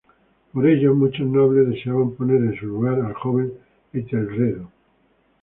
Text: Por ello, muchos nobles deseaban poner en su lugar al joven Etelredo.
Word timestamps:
Por 0.51 0.65
ello, 0.65 0.95
muchos 0.95 1.27
nobles 1.27 1.69
deseaban 1.69 2.15
poner 2.15 2.37
en 2.37 2.57
su 2.59 2.65
lugar 2.65 2.99
al 3.01 3.13
joven 3.13 3.53
Etelredo. 3.93 4.71